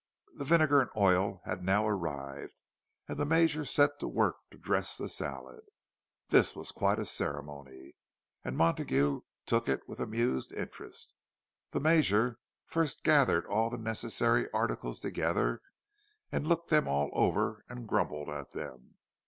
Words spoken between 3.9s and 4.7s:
to work to